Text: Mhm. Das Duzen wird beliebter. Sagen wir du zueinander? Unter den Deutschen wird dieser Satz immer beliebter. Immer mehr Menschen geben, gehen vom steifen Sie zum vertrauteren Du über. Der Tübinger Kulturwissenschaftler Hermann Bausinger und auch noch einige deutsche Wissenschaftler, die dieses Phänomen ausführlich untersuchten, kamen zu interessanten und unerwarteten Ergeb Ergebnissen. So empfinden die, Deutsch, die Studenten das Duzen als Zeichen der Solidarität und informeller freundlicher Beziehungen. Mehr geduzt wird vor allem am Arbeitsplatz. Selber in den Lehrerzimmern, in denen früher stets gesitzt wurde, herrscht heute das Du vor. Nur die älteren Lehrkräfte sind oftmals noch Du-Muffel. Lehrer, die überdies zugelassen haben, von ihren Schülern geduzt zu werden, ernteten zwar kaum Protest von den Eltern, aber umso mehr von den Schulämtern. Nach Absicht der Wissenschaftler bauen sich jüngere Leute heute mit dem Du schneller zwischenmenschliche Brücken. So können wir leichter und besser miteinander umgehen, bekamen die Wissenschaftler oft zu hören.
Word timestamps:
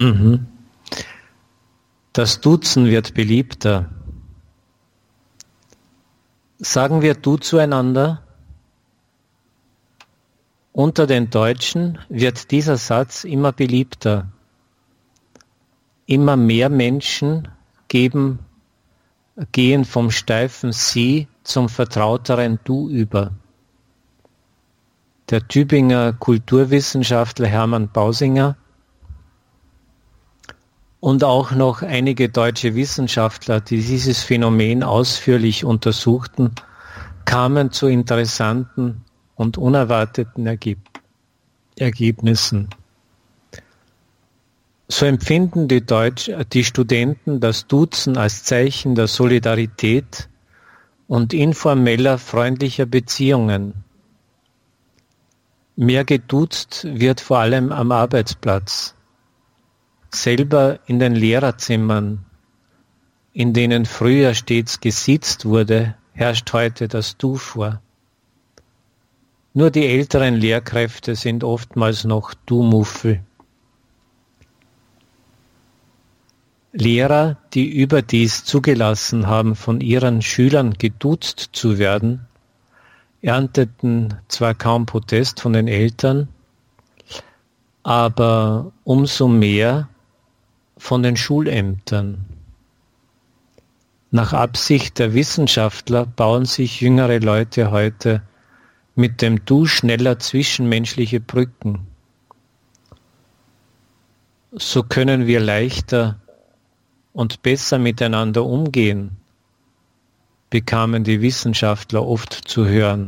Mhm. 0.00 0.46
Das 2.12 2.40
Duzen 2.40 2.86
wird 2.86 3.14
beliebter. 3.14 3.90
Sagen 6.58 7.02
wir 7.02 7.14
du 7.14 7.36
zueinander? 7.36 8.22
Unter 10.72 11.06
den 11.06 11.30
Deutschen 11.30 11.98
wird 12.08 12.50
dieser 12.52 12.76
Satz 12.76 13.24
immer 13.24 13.52
beliebter. 13.52 14.30
Immer 16.06 16.36
mehr 16.36 16.68
Menschen 16.68 17.48
geben, 17.88 18.38
gehen 19.52 19.84
vom 19.84 20.10
steifen 20.10 20.72
Sie 20.72 21.28
zum 21.42 21.68
vertrauteren 21.68 22.60
Du 22.64 22.88
über. 22.88 23.32
Der 25.30 25.46
Tübinger 25.46 26.12
Kulturwissenschaftler 26.12 27.48
Hermann 27.48 27.90
Bausinger 27.90 28.56
und 31.00 31.24
auch 31.24 31.52
noch 31.52 31.82
einige 31.82 32.28
deutsche 32.28 32.74
Wissenschaftler, 32.74 33.60
die 33.60 33.80
dieses 33.80 34.22
Phänomen 34.22 34.82
ausführlich 34.82 35.64
untersuchten, 35.64 36.54
kamen 37.24 37.70
zu 37.70 37.86
interessanten 37.86 39.04
und 39.36 39.58
unerwarteten 39.58 40.46
Ergeb 40.46 40.78
Ergebnissen. 41.76 42.68
So 44.88 45.06
empfinden 45.06 45.68
die, 45.68 45.84
Deutsch, 45.84 46.30
die 46.52 46.64
Studenten 46.64 47.38
das 47.38 47.66
Duzen 47.66 48.16
als 48.16 48.42
Zeichen 48.42 48.94
der 48.94 49.06
Solidarität 49.06 50.28
und 51.06 51.34
informeller 51.34 52.18
freundlicher 52.18 52.86
Beziehungen. 52.86 53.84
Mehr 55.76 56.04
geduzt 56.04 56.86
wird 56.90 57.20
vor 57.20 57.38
allem 57.38 57.70
am 57.70 57.92
Arbeitsplatz. 57.92 58.96
Selber 60.10 60.80
in 60.86 60.98
den 60.98 61.14
Lehrerzimmern, 61.14 62.24
in 63.32 63.52
denen 63.52 63.84
früher 63.84 64.34
stets 64.34 64.80
gesitzt 64.80 65.44
wurde, 65.44 65.96
herrscht 66.12 66.52
heute 66.52 66.88
das 66.88 67.16
Du 67.16 67.36
vor. 67.36 67.80
Nur 69.54 69.70
die 69.70 69.86
älteren 69.86 70.34
Lehrkräfte 70.34 71.14
sind 71.14 71.44
oftmals 71.44 72.04
noch 72.04 72.34
Du-Muffel. 72.46 73.22
Lehrer, 76.72 77.38
die 77.54 77.68
überdies 77.68 78.44
zugelassen 78.44 79.26
haben, 79.26 79.56
von 79.56 79.80
ihren 79.80 80.22
Schülern 80.22 80.74
geduzt 80.74 81.50
zu 81.52 81.78
werden, 81.78 82.26
ernteten 83.20 84.14
zwar 84.28 84.54
kaum 84.54 84.86
Protest 84.86 85.40
von 85.40 85.54
den 85.54 85.66
Eltern, 85.66 86.28
aber 87.82 88.72
umso 88.84 89.28
mehr 89.28 89.88
von 90.78 91.02
den 91.02 91.16
Schulämtern. 91.16 92.24
Nach 94.10 94.32
Absicht 94.32 94.98
der 94.98 95.12
Wissenschaftler 95.12 96.06
bauen 96.06 96.46
sich 96.46 96.80
jüngere 96.80 97.20
Leute 97.20 97.70
heute 97.70 98.22
mit 98.94 99.20
dem 99.20 99.44
Du 99.44 99.66
schneller 99.66 100.18
zwischenmenschliche 100.18 101.20
Brücken. 101.20 101.86
So 104.52 104.82
können 104.82 105.26
wir 105.26 105.40
leichter 105.40 106.18
und 107.12 107.42
besser 107.42 107.78
miteinander 107.78 108.44
umgehen, 108.44 109.18
bekamen 110.50 111.04
die 111.04 111.20
Wissenschaftler 111.20 112.06
oft 112.06 112.32
zu 112.32 112.66
hören. 112.66 113.06